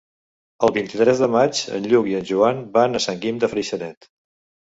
El 0.67 0.71
vint-i-tres 0.77 1.19
de 1.23 1.27
maig 1.33 1.59
en 1.75 1.85
Lluc 1.91 2.09
i 2.13 2.17
en 2.21 2.25
Joan 2.31 2.63
van 2.79 3.01
a 3.01 3.01
Sant 3.05 3.19
Guim 3.27 3.43
de 3.45 3.53
Freixenet. 3.55 4.09